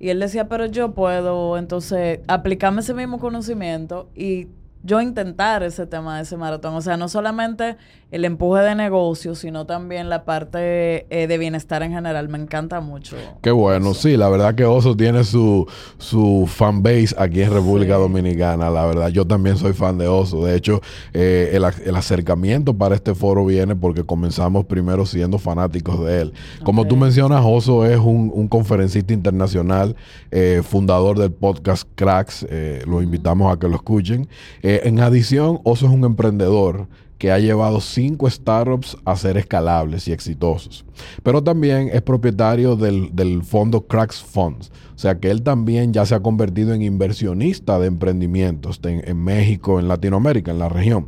Y 0.00 0.08
él 0.08 0.20
decía, 0.20 0.48
pero 0.48 0.64
yo 0.64 0.94
puedo 0.94 1.58
entonces 1.58 2.20
aplicarme 2.28 2.80
ese 2.80 2.94
mismo 2.94 3.18
conocimiento 3.18 4.08
y 4.14 4.48
yo 4.82 5.00
intentar 5.00 5.62
ese 5.62 5.86
tema 5.86 6.16
de 6.16 6.22
ese 6.22 6.36
maratón. 6.36 6.74
O 6.74 6.80
sea, 6.80 6.96
no 6.96 7.08
solamente 7.08 7.76
el 8.10 8.24
empuje 8.24 8.62
de 8.62 8.74
negocio, 8.74 9.34
sino 9.34 9.66
también 9.66 10.08
la 10.08 10.24
parte 10.24 11.06
eh, 11.10 11.26
de 11.26 11.38
bienestar 11.38 11.82
en 11.82 11.92
general. 11.92 12.28
Me 12.28 12.38
encanta 12.38 12.80
mucho. 12.80 13.16
Qué 13.42 13.50
bueno, 13.50 13.92
sí, 13.92 14.16
la 14.16 14.28
verdad 14.28 14.54
que 14.54 14.64
Oso 14.64 14.96
tiene 14.96 15.24
su, 15.24 15.66
su 15.98 16.48
fan 16.50 16.82
base 16.82 17.14
aquí 17.18 17.42
en 17.42 17.52
República 17.52 17.96
Dominicana, 17.96 18.70
la 18.70 18.86
verdad. 18.86 19.08
Yo 19.08 19.26
también 19.26 19.58
soy 19.58 19.74
fan 19.74 19.98
de 19.98 20.08
Oso. 20.08 20.44
De 20.44 20.56
hecho, 20.56 20.80
eh, 21.12 21.50
el, 21.52 21.96
acercamiento 21.96 22.72
para 22.72 22.94
este 22.94 23.14
foro 23.14 23.44
viene 23.44 23.76
porque 23.76 24.04
comenzamos 24.04 24.64
primero 24.64 25.04
siendo 25.04 25.38
fanáticos 25.38 26.04
de 26.06 26.22
él. 26.22 26.32
Como 26.64 26.86
tú 26.86 26.96
mencionas, 26.96 27.42
Oso 27.44 27.84
es 27.84 27.98
un, 27.98 28.48
conferencista 28.48 29.12
internacional, 29.12 29.94
eh, 30.30 30.62
fundador 30.64 31.18
del 31.18 31.32
podcast 31.32 31.86
Cracks. 31.94 32.46
lo 32.86 33.02
invitamos 33.02 33.52
a 33.52 33.58
que 33.58 33.68
lo 33.68 33.74
escuchen. 33.74 34.28
En 34.76 35.00
adición, 35.00 35.60
Oso 35.64 35.86
es 35.86 35.92
un 35.92 36.04
emprendedor 36.04 36.88
que 37.18 37.32
ha 37.32 37.38
llevado 37.38 37.80
cinco 37.80 38.28
startups 38.28 38.96
a 39.04 39.16
ser 39.16 39.36
escalables 39.36 40.06
y 40.08 40.12
exitosos. 40.12 40.84
Pero 41.22 41.42
también 41.42 41.90
es 41.92 42.02
propietario 42.02 42.76
del, 42.76 43.10
del 43.14 43.42
fondo 43.42 43.86
Cracks 43.86 44.22
Funds, 44.22 44.70
o 44.98 45.00
sea 45.00 45.20
que 45.20 45.30
él 45.30 45.42
también 45.42 45.92
ya 45.92 46.04
se 46.04 46.16
ha 46.16 46.20
convertido 46.20 46.74
en 46.74 46.82
inversionista 46.82 47.78
de 47.78 47.86
emprendimientos 47.86 48.80
en, 48.82 49.22
México, 49.22 49.78
en 49.78 49.86
Latinoamérica, 49.86 50.50
en 50.50 50.58
la 50.58 50.68
región. 50.68 51.06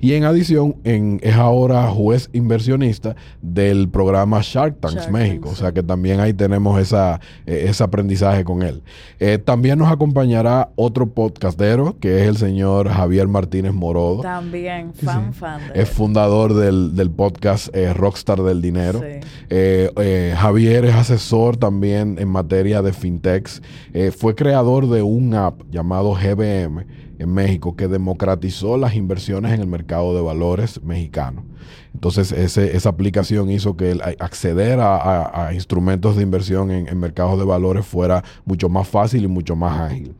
Y 0.00 0.14
en 0.14 0.24
adición, 0.24 0.74
es 0.82 1.34
ahora 1.36 1.88
juez 1.88 2.30
inversionista 2.32 3.14
del 3.40 3.88
programa 3.90 4.40
Shark 4.42 4.80
Tanks 4.80 5.08
México. 5.12 5.50
O 5.50 5.54
sea 5.54 5.70
que 5.70 5.84
también 5.84 6.18
ahí 6.18 6.34
tenemos 6.34 6.80
esa, 6.80 7.20
eh, 7.46 7.66
ese 7.68 7.84
aprendizaje 7.84 8.42
con 8.42 8.64
él. 8.64 8.82
Eh, 9.20 9.38
también 9.38 9.78
nos 9.78 9.92
acompañará 9.92 10.70
otro 10.74 11.08
podcastero, 11.08 11.96
que 12.00 12.22
es 12.22 12.26
el 12.28 12.38
señor 12.38 12.88
Javier 12.88 13.28
Martínez 13.28 13.72
Morodo. 13.72 14.22
También, 14.22 14.92
fan, 14.94 15.32
fan. 15.32 15.60
es 15.74 15.88
fundador 15.88 16.54
del, 16.54 17.10
podcast 17.12 17.72
eh, 17.72 17.94
Rockstar 17.94 18.42
del 18.42 18.60
Dinero. 18.60 19.00
Javier 20.36 20.84
es 20.84 20.94
asesor 20.94 21.56
también 21.56 22.16
en 22.18 22.28
materia 22.28 22.82
de 22.82 22.92
fintech 22.92 23.48
eh, 23.92 24.10
fue 24.10 24.34
creador 24.34 24.88
de 24.88 25.02
un 25.02 25.34
app 25.34 25.62
llamado 25.70 26.14
GBM 26.14 26.84
en 27.18 27.32
México 27.32 27.76
que 27.76 27.88
democratizó 27.88 28.76
las 28.76 28.94
inversiones 28.94 29.52
en 29.52 29.60
el 29.60 29.66
mercado 29.66 30.14
de 30.14 30.22
valores 30.22 30.82
mexicano. 30.82 31.44
Entonces, 31.94 32.30
esa 32.32 32.88
aplicación 32.88 33.50
hizo 33.50 33.76
que 33.76 33.90
el 33.90 34.02
acceder 34.20 34.78
a, 34.80 35.50
instrumentos 35.52 36.16
de 36.16 36.22
inversión 36.22 36.70
en, 36.70 36.98
mercados 36.98 37.38
de 37.38 37.44
valores 37.44 37.86
fuera 37.86 38.22
mucho 38.44 38.68
más 38.68 38.86
fácil 38.86 39.24
y 39.24 39.26
mucho 39.26 39.56
más 39.56 39.80
ágil. 39.80 40.14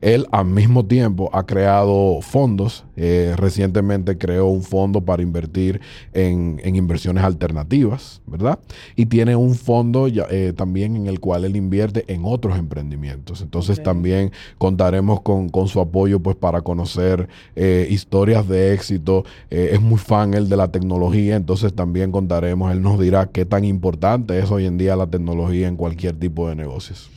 Él, 0.00 0.26
al 0.30 0.44
mismo 0.44 0.84
tiempo, 0.84 1.30
ha 1.32 1.44
creado 1.44 2.20
fondos. 2.20 2.84
Eh, 2.96 3.34
recientemente 3.36 4.16
creó 4.16 4.46
un 4.46 4.62
fondo 4.62 5.00
para 5.00 5.22
invertir 5.22 5.80
en, 6.12 6.60
inversiones 6.64 7.24
alternativas, 7.24 8.22
¿verdad? 8.26 8.58
Y 8.94 9.06
tiene 9.06 9.34
un 9.34 9.54
fondo 9.54 10.06
eh, 10.06 10.52
también 10.56 10.94
en 10.94 11.06
el 11.06 11.18
cual 11.18 11.44
él 11.44 11.56
invierte 11.56 12.04
en 12.12 12.22
otros 12.24 12.58
emprendimientos. 12.58 13.40
Entonces, 13.40 13.82
también 13.82 14.30
contaremos 14.58 15.20
con, 15.22 15.50
su 15.66 15.80
apoyo 15.80 16.20
pues, 16.20 16.36
para 16.44 16.60
conocer 16.60 17.26
eh, 17.56 17.86
historias 17.88 18.46
de 18.46 18.74
éxito. 18.74 19.24
es 19.48 19.80
muy 19.80 19.96
fan 19.96 20.34
él 20.34 20.50
de 20.50 20.58
la 20.58 20.68
tecnología 20.68 21.36
entonces 21.36 21.72
también 21.72 22.12
contaremos, 22.12 22.70
él 22.70 22.82
nos 22.82 23.00
dirá 23.00 23.30
qué 23.32 23.46
tan 23.46 23.64
importante 23.64 24.38
es 24.38 24.50
hoy 24.50 24.66
en 24.66 24.76
día 24.76 24.94
la 24.94 25.06
tecnología 25.06 25.68
en 25.68 25.76
cualquier 25.76 26.14
tipo 26.16 26.46
de 26.50 26.54
negocios. 26.54 27.10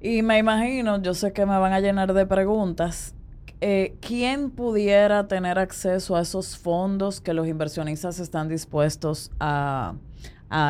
Y 0.00 0.22
me 0.22 0.38
imagino, 0.38 1.02
yo 1.02 1.12
sé 1.12 1.32
que 1.32 1.44
me 1.44 1.58
van 1.58 1.72
a 1.72 1.80
llenar 1.80 2.12
de 2.12 2.24
preguntas, 2.24 3.14
eh, 3.60 3.96
¿quién 4.00 4.50
pudiera 4.50 5.26
tener 5.26 5.58
acceso 5.58 6.14
a 6.14 6.20
esos 6.20 6.56
fondos 6.56 7.20
que 7.20 7.32
los 7.34 7.48
inversionistas 7.48 8.20
están 8.20 8.48
dispuestos 8.48 9.32
a, 9.40 9.94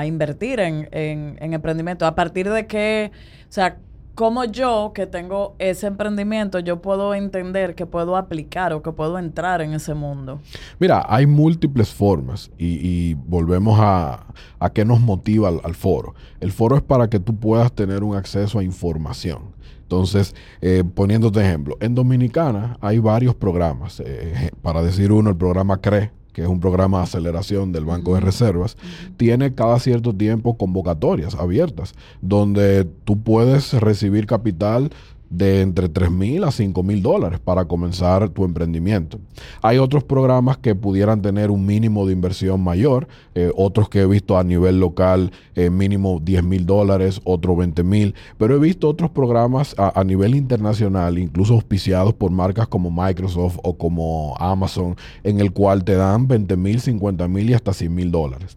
invertir 0.06 0.60
en, 0.60 0.88
en, 0.92 1.36
en 1.40 1.52
emprendimiento? 1.52 2.06
¿A 2.06 2.14
partir 2.14 2.48
de 2.48 2.66
qué, 2.66 3.12
o 3.42 3.52
sea, 3.52 3.76
como 4.18 4.44
yo, 4.44 4.90
que 4.96 5.06
tengo 5.06 5.54
ese 5.60 5.86
emprendimiento, 5.86 6.58
yo 6.58 6.82
puedo 6.82 7.14
entender 7.14 7.76
que 7.76 7.86
puedo 7.86 8.16
aplicar 8.16 8.72
o 8.72 8.82
que 8.82 8.90
puedo 8.90 9.16
entrar 9.16 9.62
en 9.62 9.74
ese 9.74 9.94
mundo? 9.94 10.40
Mira, 10.80 11.06
hay 11.08 11.24
múltiples 11.24 11.94
formas 11.94 12.50
y, 12.58 13.14
volvemos 13.14 13.78
a, 13.78 14.26
a, 14.58 14.70
qué 14.70 14.84
nos 14.84 14.98
motiva 14.98 15.50
al, 15.62 15.74
foro. 15.76 16.16
El 16.40 16.50
foro 16.50 16.76
es 16.76 16.82
para 16.82 17.08
que 17.08 17.20
tú 17.20 17.36
puedas 17.36 17.70
tener 17.70 18.02
un 18.02 18.16
acceso 18.16 18.58
a 18.58 18.64
información. 18.64 19.54
Entonces, 19.82 20.34
eh, 20.62 20.82
poniéndote 20.82 21.40
ejemplo, 21.40 21.76
en 21.78 21.94
Dominicana 21.94 22.76
hay 22.80 22.98
varios 22.98 23.36
programas. 23.36 24.02
Eh, 24.04 24.50
para 24.62 24.82
decir 24.82 25.12
uno, 25.12 25.30
el 25.30 25.36
programa 25.36 25.80
CRE, 25.80 26.10
que 26.38 26.44
es 26.44 26.48
un 26.48 26.60
programa 26.60 26.98
de 26.98 27.02
aceleración 27.02 27.72
del 27.72 27.84
Banco 27.84 28.14
de 28.14 28.20
Reservas, 28.20 28.76
tiene 29.16 29.56
cada 29.56 29.80
cierto 29.80 30.14
tiempo 30.14 30.56
convocatorias 30.56 31.34
abiertas, 31.34 31.94
donde 32.20 32.84
tú 32.84 33.20
puedes 33.20 33.72
recibir 33.72 34.26
capital 34.26 34.90
de 35.30 35.60
entre 35.60 35.88
3 35.88 36.10
mil 36.10 36.44
a 36.44 36.50
5 36.50 36.82
mil 36.82 37.02
dólares 37.02 37.38
para 37.38 37.66
comenzar 37.66 38.28
tu 38.30 38.44
emprendimiento. 38.44 39.18
Hay 39.62 39.78
otros 39.78 40.04
programas 40.04 40.56
que 40.58 40.74
pudieran 40.74 41.20
tener 41.22 41.50
un 41.50 41.66
mínimo 41.66 42.06
de 42.06 42.12
inversión 42.12 42.62
mayor, 42.62 43.08
eh, 43.34 43.52
otros 43.56 43.88
que 43.88 44.00
he 44.00 44.06
visto 44.06 44.38
a 44.38 44.44
nivel 44.44 44.80
local 44.80 45.32
eh, 45.54 45.70
mínimo 45.70 46.20
10 46.22 46.44
mil 46.44 46.66
dólares, 46.66 47.20
otros 47.24 47.56
20 47.56 47.82
mil, 47.82 48.14
pero 48.38 48.56
he 48.56 48.58
visto 48.58 48.88
otros 48.88 49.10
programas 49.10 49.74
a, 49.78 50.02
nivel 50.04 50.34
internacional, 50.34 51.18
incluso 51.18 51.54
auspiciados 51.54 52.14
por 52.14 52.30
marcas 52.30 52.68
como 52.68 52.90
Microsoft 52.90 53.58
o 53.62 53.76
como 53.76 54.34
Amazon, 54.38 54.96
en 55.24 55.40
el 55.40 55.52
cual 55.52 55.84
te 55.84 55.94
dan 55.94 56.26
20 56.26 56.56
mil, 56.56 56.80
50 56.80 57.28
mil 57.28 57.50
y 57.50 57.54
hasta 57.54 57.72
100 57.72 57.94
mil 57.94 58.10
dólares. 58.10 58.56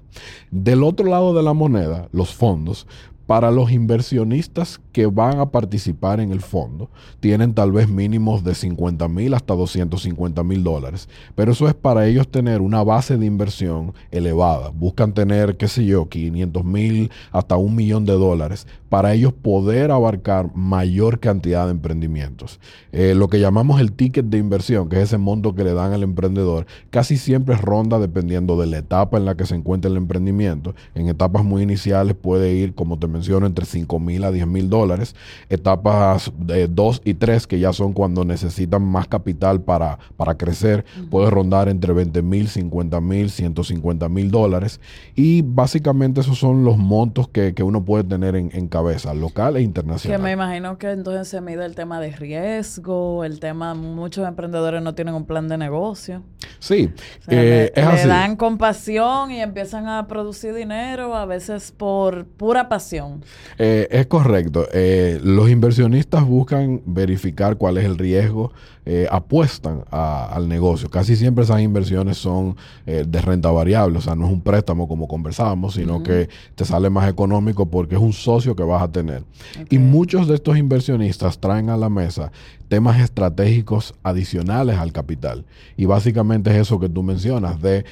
Del 0.51 0.83
otro 0.83 1.07
lado 1.07 1.33
de 1.33 1.43
la 1.43 1.53
moneda, 1.53 2.07
los 2.11 2.33
fondos, 2.33 2.87
para 3.31 3.49
los 3.49 3.71
inversionistas 3.71 4.81
que 4.91 5.05
van 5.05 5.39
a 5.39 5.51
participar 5.51 6.19
en 6.19 6.33
el 6.33 6.41
fondo, 6.41 6.89
tienen 7.21 7.53
tal 7.53 7.71
vez 7.71 7.87
mínimos 7.87 8.43
de 8.43 8.53
50 8.53 9.07
mil 9.07 9.33
hasta 9.33 9.53
250 9.53 10.43
mil 10.43 10.65
dólares. 10.65 11.07
Pero 11.33 11.53
eso 11.53 11.69
es 11.69 11.73
para 11.73 12.05
ellos 12.07 12.27
tener 12.27 12.59
una 12.59 12.83
base 12.83 13.15
de 13.15 13.25
inversión 13.25 13.93
elevada. 14.11 14.71
Buscan 14.71 15.13
tener, 15.13 15.55
qué 15.55 15.69
sé 15.69 15.85
yo, 15.85 16.09
500 16.09 16.65
mil 16.65 17.09
hasta 17.31 17.55
un 17.55 17.73
millón 17.73 18.03
de 18.03 18.11
dólares 18.11 18.67
para 18.91 19.13
ellos 19.13 19.31
poder 19.31 19.89
abarcar 19.89 20.53
mayor 20.53 21.21
cantidad 21.21 21.63
de 21.63 21.71
emprendimientos. 21.71 22.59
Eh, 22.91 23.15
lo 23.15 23.29
que 23.29 23.39
llamamos 23.39 23.79
el 23.79 23.93
ticket 23.93 24.25
de 24.25 24.37
inversión, 24.37 24.89
que 24.89 24.97
es 24.97 25.03
ese 25.03 25.17
monto 25.17 25.55
que 25.55 25.63
le 25.63 25.73
dan 25.73 25.93
al 25.93 26.03
emprendedor, 26.03 26.65
casi 26.89 27.15
siempre 27.15 27.55
ronda 27.55 27.99
dependiendo 27.99 28.59
de 28.59 28.67
la 28.67 28.79
etapa 28.79 29.17
en 29.17 29.23
la 29.23 29.35
que 29.35 29.45
se 29.45 29.55
encuentra 29.55 29.89
el 29.89 29.95
emprendimiento. 29.95 30.75
En 30.93 31.07
etapas 31.07 31.45
muy 31.45 31.61
iniciales 31.61 32.17
puede 32.21 32.53
ir, 32.53 32.75
como 32.75 32.99
te 32.99 33.07
mencioné, 33.07 33.47
entre 33.47 33.63
5 33.63 33.97
mil 33.97 34.25
a 34.25 34.31
10 34.33 34.45
mil 34.47 34.69
dólares. 34.69 35.15
Etapas 35.49 36.33
de 36.37 36.67
2 36.67 37.03
y 37.05 37.13
3, 37.13 37.47
que 37.47 37.59
ya 37.59 37.71
son 37.71 37.93
cuando 37.93 38.25
necesitan 38.25 38.83
más 38.83 39.07
capital 39.07 39.61
para, 39.61 39.99
para 40.17 40.35
crecer, 40.35 40.83
puede 41.09 41.29
rondar 41.29 41.69
entre 41.69 41.93
20 41.93 42.21
mil, 42.23 42.49
50 42.49 42.99
mil, 42.99 43.29
150 43.29 44.09
mil 44.09 44.31
dólares. 44.31 44.81
Y 45.15 45.43
básicamente 45.43 46.19
esos 46.19 46.37
son 46.37 46.65
los 46.65 46.77
montos 46.77 47.29
que, 47.29 47.53
uno 47.61 47.85
puede 47.85 48.03
tener 48.03 48.35
en, 48.35 48.49
cabeza, 48.67 48.80
local 49.15 49.57
e 49.57 49.61
internacional. 49.61 50.17
Que 50.17 50.23
me 50.23 50.31
imagino 50.31 50.77
que 50.77 50.91
entonces 50.91 51.27
se 51.27 51.41
mide 51.41 51.65
el 51.65 51.75
tema 51.75 51.99
de 51.99 52.11
riesgo, 52.11 53.23
el 53.23 53.39
tema, 53.39 53.73
muchos 53.73 54.27
emprendedores 54.27 54.81
no 54.81 54.95
tienen 54.95 55.13
un 55.13 55.25
plan 55.25 55.47
de 55.47 55.57
negocio. 55.57 56.23
Sí, 56.59 56.91
eh, 57.27 57.71
es 57.75 57.85
así. 57.85 58.03
Le 58.03 58.13
dan 58.13 58.35
compasión 58.35 59.31
y 59.31 59.41
empiezan 59.41 59.87
a 59.87 60.07
producir 60.07 60.53
dinero, 60.53 61.15
a 61.15 61.25
veces 61.25 61.71
por 61.71 62.25
pura 62.25 62.69
pasión. 62.69 63.23
Eh, 63.57 63.87
es 63.91 64.07
correcto. 64.07 64.67
Eh, 64.73 65.19
los 65.23 65.49
inversionistas 65.49 66.25
buscan 66.25 66.81
verificar 66.85 67.57
cuál 67.57 67.77
es 67.77 67.85
el 67.85 67.97
riesgo, 67.97 68.51
eh, 68.85 69.07
apuestan 69.11 69.83
al 69.91 70.47
negocio. 70.47 70.89
Casi 70.89 71.15
siempre 71.15 71.43
esas 71.43 71.61
inversiones 71.61 72.17
son 72.17 72.55
de 72.85 73.21
renta 73.21 73.51
variable, 73.51 73.99
o 73.99 74.01
sea, 74.01 74.15
no 74.15 74.25
es 74.25 74.31
un 74.31 74.41
préstamo 74.41 74.87
como 74.87 75.07
conversábamos, 75.07 75.75
sino 75.75 76.03
que 76.03 76.29
te 76.55 76.65
sale 76.65 76.89
más 76.89 77.09
económico 77.09 77.67
porque 77.67 77.95
es 77.95 78.01
un 78.01 78.13
socio 78.13 78.55
que 78.55 78.63
vas 78.71 78.83
a 78.83 78.91
tener. 78.91 79.23
Y 79.69 79.77
muchos 79.77 80.27
de 80.27 80.35
estos 80.35 80.57
inversionistas 80.57 81.39
traen 81.39 81.69
a 81.69 81.77
la 81.77 81.89
mesa 81.89 82.31
temas 82.67 82.99
estratégicos 83.01 83.93
adicionales 84.01 84.77
al 84.77 84.91
capital. 84.91 85.45
Y 85.77 85.85
básicamente 85.85 86.49
es 86.51 86.55
eso 86.55 86.79
que 86.79 86.87
tú 86.89 87.03
mencionas, 87.03 87.61
de, 87.61 87.83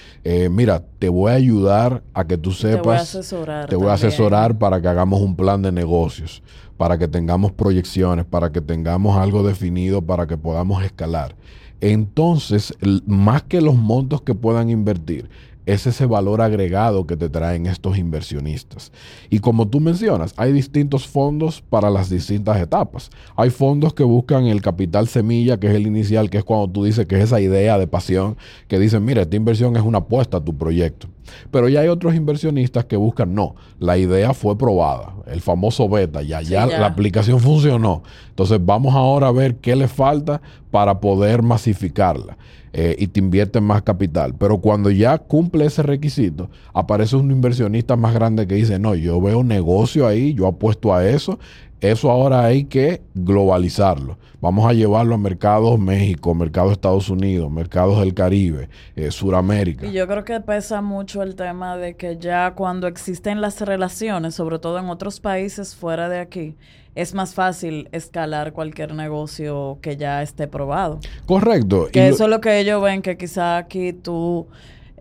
mira, 0.50 0.82
te 1.00 1.10
voy 1.10 1.32
a 1.32 1.36
ayudar 1.36 2.02
a 2.14 2.26
que 2.26 2.38
tú 2.38 2.52
sepas, 2.52 2.78
te 2.78 2.82
voy 2.82 2.96
a 2.96 3.02
asesorar, 3.02 3.70
te 3.70 3.76
voy 3.76 3.88
a 3.90 3.94
asesorar 3.94 4.58
para 4.58 4.82
que 4.82 4.88
hagamos 4.88 5.22
un 5.22 5.36
plan 5.36 5.62
de 5.62 5.72
negocios, 5.72 6.42
para 6.78 6.98
que 6.98 7.10
tengamos 7.10 7.52
proyecciones, 7.52 8.26
para 8.26 8.52
que 8.52 8.62
tengamos 8.62 9.18
algo 9.18 9.44
definido, 9.44 10.02
para 10.02 10.28
que 10.28 10.38
podamos 10.38 10.82
escalar. 10.84 11.36
Entonces, 11.82 12.74
más 13.06 13.44
que 13.44 13.62
los 13.62 13.76
montos 13.76 14.22
que 14.22 14.36
puedan 14.36 14.70
invertir, 14.70 15.30
es 15.74 15.86
ese 15.86 16.06
valor 16.06 16.42
agregado 16.42 17.06
que 17.06 17.16
te 17.16 17.30
traen 17.30 17.66
estos 17.66 17.98
inversionistas. 17.98 18.92
Y 19.30 19.40
como 19.40 19.68
tú 19.68 19.80
mencionas, 19.80 20.34
hay 20.38 20.52
distintos 20.52 21.08
fondos 21.08 21.62
para 21.62 21.90
las 21.90 22.10
distintas 22.10 22.60
etapas. 22.60 23.10
Hay 23.36 23.50
fondos 23.50 23.94
que 23.94 24.04
buscan 24.04 24.46
el 24.46 24.62
capital 24.62 25.08
semilla, 25.08 25.60
que 25.60 25.68
es 25.68 25.76
el 25.76 25.86
inicial, 25.86 26.30
que 26.30 26.40
es 26.40 26.44
cuando 26.44 26.70
tú 26.70 26.84
dices 26.84 27.06
que 27.06 27.18
es 27.18 27.26
esa 27.26 27.40
idea 27.40 27.78
de 27.78 27.88
pasión, 27.88 28.38
que 28.68 28.80
dicen, 28.80 29.06
mira, 29.06 29.22
esta 29.22 29.36
inversión 29.36 29.76
es 29.76 29.84
una 29.84 30.00
apuesta 30.00 30.38
a 30.38 30.42
tu 30.42 30.58
proyecto. 30.58 31.08
Pero 31.52 31.70
ya 31.70 31.82
hay 31.82 31.88
otros 31.88 32.16
inversionistas 32.16 32.86
que 32.86 32.96
buscan, 32.96 33.34
no, 33.34 33.56
la 33.80 33.98
idea 33.98 34.34
fue 34.34 34.58
probada, 34.58 35.14
el 35.28 35.42
famoso 35.42 35.88
beta, 35.90 36.22
ya, 36.22 36.42
ya, 36.42 36.66
la 36.66 36.88
aplicación 36.88 37.40
funcionó. 37.42 38.04
Entonces 38.30 38.60
vamos 38.64 38.96
ahora 38.96 39.28
a 39.28 39.32
ver 39.32 39.56
qué 39.56 39.76
le 39.76 39.88
falta 39.88 40.42
para 40.72 41.00
poder 41.00 41.42
masificarla. 41.42 42.38
Eh, 42.72 42.96
y 43.00 43.08
te 43.08 43.20
invierten 43.20 43.64
más 43.64 43.82
capital. 43.82 44.36
Pero 44.38 44.60
cuando 44.60 44.92
ya 44.92 45.18
cumple 45.18 45.66
ese 45.66 45.82
requisito, 45.82 46.52
aparece 46.72 47.16
un 47.16 47.32
inversionista 47.32 47.96
más 47.96 48.14
grande 48.14 48.46
que 48.46 48.54
dice, 48.54 48.78
no, 48.78 48.94
yo 48.94 49.20
veo 49.20 49.44
negocio 49.44 50.06
ahí, 50.06 50.36
yo 50.36 50.46
apuesto 50.46 50.94
a 50.94 51.08
eso 51.08 51.40
eso 51.82 52.12
ahora 52.12 52.44
hay 52.46 52.66
que 52.66 53.02
globalizarlo. 53.16 54.18
Vamos 54.42 54.70
a 54.70 54.74
llevarlo 54.74 55.16
a 55.16 55.18
mercados 55.18 55.78
México, 55.78 56.34
mercados 56.34 56.72
Estados 56.72 57.10
Unidos, 57.10 57.52
mercados 57.52 58.00
del 58.00 58.14
Caribe, 58.14 58.70
eh, 58.96 59.12
Suramérica. 59.12 59.86
Y 59.86 59.92
yo 59.92 60.08
creo 60.08 60.24
que 60.24 60.40
pesa 60.40 60.82
mucho 60.82 61.24
el 61.24 61.36
tema 61.36 61.78
de 61.78 61.96
que 61.96 62.18
ya 62.18 62.52
cuando 62.56 62.88
existen 62.88 63.42
las 63.42 63.60
relaciones, 63.60 64.36
sobre 64.36 64.60
todo 64.60 64.80
en 64.80 64.90
otros 64.90 65.20
países 65.20 65.76
fuera 65.76 66.08
de 66.08 66.20
aquí, 66.20 66.56
es 66.96 67.14
más 67.14 67.34
fácil 67.34 67.90
escalar 67.92 68.54
cualquier 68.54 68.94
negocio 68.94 69.78
que 69.82 69.98
ya 69.98 70.22
esté 70.22 70.48
probado. 70.48 71.00
Correcto. 71.26 71.88
Que 71.92 72.08
eso 72.08 72.24
es 72.24 72.30
lo 72.30 72.40
que 72.42 72.60
ellos 72.60 72.82
ven, 72.82 73.02
que 73.02 73.18
quizá 73.18 73.58
aquí 73.58 73.94
tú... 73.94 74.48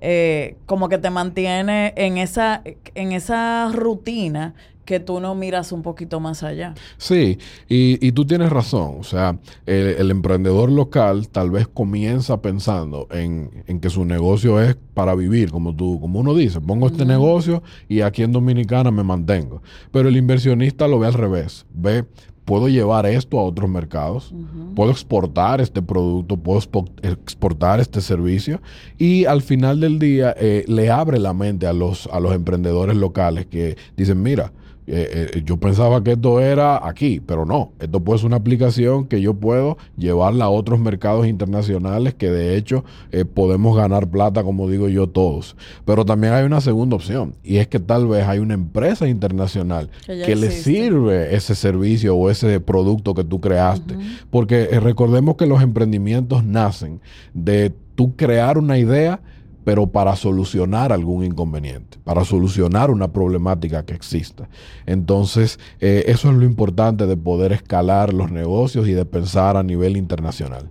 Eh, 0.01 0.57
como 0.67 0.89
que 0.89 0.99
te 0.99 1.11
mantiene 1.11 1.93
en 1.97 2.19
esa, 2.19 2.63
en 2.95 3.13
esa 3.13 3.71
rutina 3.73 4.55
que 4.89 5.01
tú 5.01 5.21
no 5.21 5.35
miras 5.35 5.71
un 5.73 5.83
poquito 5.83 6.19
más 6.19 6.43
allá. 6.43 6.73
Sí, 6.97 7.37
y, 7.69 8.11
tú 8.13 8.25
tienes 8.25 8.49
razón. 8.49 8.97
O 8.99 9.03
sea, 9.03 9.39
el, 9.67 10.11
emprendedor 10.11 10.73
local 10.73 11.29
tal 11.29 11.51
vez 11.51 11.69
comienza 11.69 12.41
pensando 12.41 13.07
en, 13.11 13.51
que 13.83 13.91
su 13.91 14.07
negocio 14.07 14.63
es 14.63 14.79
para 14.95 15.15
vivir, 15.15 15.51
como 15.51 15.77
tú, 15.77 16.01
como 16.01 16.21
uno 16.21 16.35
dice, 16.35 16.63
pongo 16.63 16.87
este 16.87 17.05
negocio 17.05 17.63
y 17.87 18.01
aquí 18.01 18.23
en 18.23 18.33
Dominicana 18.33 18.91
me 18.91 19.03
mantengo. 19.03 19.63
Pero 19.93 20.09
el 20.09 20.17
inversionista 20.17 20.89
lo 20.89 20.99
ve 20.99 21.09
al 21.09 21.15
revés. 21.15 21.67
Ve, 21.75 22.07
puedo 22.49 22.71
llevar 22.71 23.05
esto 23.05 23.39
a 23.39 23.43
otros 23.43 23.69
mercados, 23.69 24.33
puedo 24.75 24.91
exportar 24.91 25.61
este 25.61 25.83
producto, 25.83 26.39
puedo 26.39 26.63
exportar 27.03 27.79
este 27.79 28.01
servicio 28.01 28.63
y 28.97 29.27
al 29.27 29.43
final 29.43 29.81
del 29.81 29.99
día 29.99 30.35
eh, 30.39 30.65
le 30.67 30.91
abre 30.91 31.19
la 31.19 31.35
mente 31.35 31.67
a 31.67 31.75
los, 31.75 32.09
a 32.11 32.21
los 32.21 32.35
emprendedores 32.35 32.97
locales 32.97 33.45
que 33.45 33.77
dicen, 33.99 34.23
mira, 34.23 34.51
eh, 34.91 35.31
eh, 35.35 35.43
yo 35.45 35.59
pensaba 35.59 36.03
que 36.03 36.13
esto 36.13 36.41
era 36.41 36.87
aquí, 36.89 37.21
pero 37.21 37.45
no. 37.45 37.73
Esto 37.79 38.01
puede 38.01 38.21
ser 38.21 38.29
una 38.29 38.37
aplicación 38.37 39.07
que 39.07 39.21
yo 39.21 39.35
puedo 39.35 39.77
llevarla 39.99 40.47
a 40.47 40.49
otros 40.49 40.81
mercados 40.81 41.27
internacionales 41.27 42.15
que 42.15 42.31
de 42.31 42.57
hecho 42.57 42.85
eh, 43.13 43.27
podemos 43.27 43.77
ganar 43.77 44.09
plata, 44.09 44.43
como 44.43 44.67
digo 44.67 44.89
yo, 44.89 45.07
todos. 45.07 45.57
Pero 45.85 46.07
también 46.07 46.33
hay 46.33 46.45
una 46.47 46.63
segunda 46.63 46.97
opción 46.97 47.35
y 47.45 47.59
es 47.59 47.69
que 47.69 47.81
tal 47.81 48.07
vez 48.07 48.27
hay 48.27 48.39
una 48.39 48.55
empresa 48.55 49.07
internacional 49.07 49.91
que, 50.07 50.37
le 50.37 50.51
sirve 50.51 51.35
ese 51.35 51.55
servicio 51.55 52.17
o 52.17 52.31
ese 52.31 52.59
producto 52.59 53.15
que 53.15 53.25
tú 53.25 53.43
creaste. 53.43 53.95
Porque 54.31 54.69
recordemos 54.81 55.37
que 55.37 55.47
los 55.47 55.61
emprendimientos 55.61 56.45
nacen 56.45 57.03
de 57.35 57.75
tú 57.95 58.17
crear 58.17 58.57
una 58.57 58.79
idea 58.79 59.21
pero 59.65 59.87
para 59.87 60.17
solucionar 60.17 60.93
algún 60.93 61.25
inconveniente, 61.25 61.99
para 62.05 62.25
solucionar 62.25 62.91
una 62.91 63.13
problemática 63.13 63.85
que 63.85 63.95
exista. 63.95 64.49
Entonces, 64.87 65.59
eh, 65.81 66.05
eso 66.07 66.31
es 66.31 66.37
lo 66.37 66.45
importante 66.45 67.07
de 67.07 67.17
poder 67.17 67.53
escalar 67.53 68.13
los 68.13 68.31
negocios 68.31 68.89
y 68.89 68.93
de 68.93 69.05
pensar 69.05 69.57
a 69.57 69.63
nivel 69.63 69.97
internacional. 69.97 70.71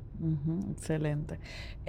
excelente. 0.71 1.39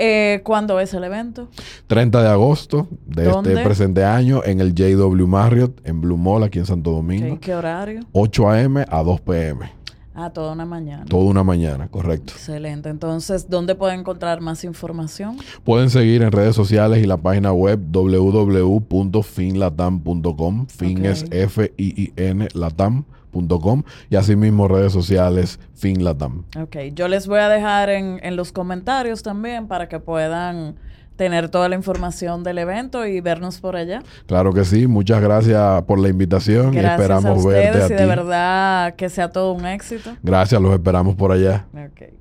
Eh, 0.00 0.42
¿Cuándo 0.44 0.78
es 0.78 0.94
el 0.94 1.02
evento? 1.02 1.48
30 1.88 2.22
de 2.22 2.28
agosto 2.28 2.86
de 3.04 3.28
este 3.28 3.64
presente 3.64 4.04
año 4.04 4.42
en 4.44 4.60
el 4.60 4.72
JW 4.72 5.26
Marriott 5.26 5.80
en 5.84 6.00
Blue 6.00 6.16
Mall, 6.16 6.44
aquí 6.44 6.60
en 6.60 6.66
Santo 6.66 6.92
Domingo. 6.92 7.38
¿Qué 7.40 7.52
horario? 7.52 8.02
8 8.12 8.50
a.m. 8.50 8.84
a 8.88 9.02
2 9.02 9.20
p.m. 9.22 9.77
Ah, 10.20 10.30
toda 10.30 10.52
una 10.52 10.66
mañana. 10.66 11.04
Toda 11.04 11.26
una 11.26 11.44
mañana, 11.44 11.86
correcto. 11.86 12.32
Excelente. 12.32 12.88
Entonces, 12.88 13.48
¿dónde 13.48 13.76
pueden 13.76 14.00
encontrar 14.00 14.40
más 14.40 14.64
información? 14.64 15.36
Pueden 15.62 15.90
seguir 15.90 16.22
en 16.22 16.32
redes 16.32 16.56
sociales 16.56 17.00
y 17.00 17.06
la 17.06 17.18
página 17.18 17.52
web 17.52 17.78
www.finlatam.com. 17.92 20.66
Fin 20.66 21.06
es 21.06 21.24
F-I-I-N 21.30 22.48
latam.com 22.52 23.84
y 24.10 24.16
asimismo 24.16 24.66
redes 24.66 24.92
sociales 24.92 25.60
FinLatam. 25.74 26.46
Ok, 26.60 26.78
yo 26.94 27.06
les 27.06 27.28
voy 27.28 27.38
a 27.38 27.48
dejar 27.48 27.88
en, 27.88 28.18
en 28.24 28.34
los 28.34 28.50
comentarios 28.50 29.22
también 29.22 29.68
para 29.68 29.88
que 29.88 30.00
puedan 30.00 30.74
tener 31.18 31.50
toda 31.50 31.68
la 31.68 31.74
información 31.74 32.44
del 32.44 32.58
evento 32.58 33.04
y 33.04 33.20
vernos 33.20 33.60
por 33.60 33.76
allá. 33.76 34.02
Claro 34.26 34.54
que 34.54 34.64
sí, 34.64 34.86
muchas 34.86 35.20
gracias 35.20 35.82
por 35.82 35.98
la 35.98 36.08
invitación 36.08 36.72
y 36.72 36.78
esperamos 36.78 37.26
a 37.26 37.32
ustedes 37.32 37.74
verte 37.74 37.94
a 37.94 37.96
y 37.96 38.00
de 38.00 38.06
verdad 38.06 38.94
que 38.94 39.10
sea 39.10 39.28
todo 39.30 39.52
un 39.52 39.66
éxito. 39.66 40.16
Gracias, 40.22 40.62
los 40.62 40.72
esperamos 40.72 41.16
por 41.16 41.32
allá. 41.32 41.66
Okay. 41.92 42.16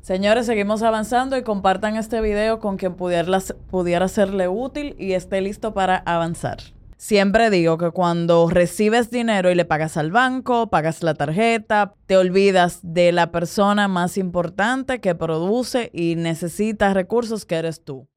Señores, 0.00 0.46
seguimos 0.46 0.82
avanzando 0.82 1.36
y 1.36 1.42
compartan 1.42 1.96
este 1.96 2.22
video 2.22 2.58
con 2.58 2.78
quien 2.78 2.94
pudiera, 2.94 3.38
pudiera 3.70 4.08
serle 4.08 4.48
útil 4.48 4.96
y 4.98 5.12
esté 5.12 5.42
listo 5.42 5.74
para 5.74 5.98
avanzar. 5.98 6.58
Siempre 6.96 7.50
digo 7.50 7.76
que 7.76 7.90
cuando 7.90 8.48
recibes 8.48 9.10
dinero 9.10 9.50
y 9.50 9.54
le 9.54 9.66
pagas 9.66 9.98
al 9.98 10.10
banco, 10.10 10.70
pagas 10.70 11.02
la 11.02 11.14
tarjeta, 11.14 11.92
te 12.06 12.16
olvidas 12.16 12.80
de 12.82 13.12
la 13.12 13.30
persona 13.30 13.86
más 13.86 14.16
importante 14.16 15.00
que 15.00 15.14
produce 15.14 15.90
y 15.92 16.16
necesita 16.16 16.94
recursos 16.94 17.44
que 17.44 17.56
eres 17.56 17.84
tú. 17.84 18.08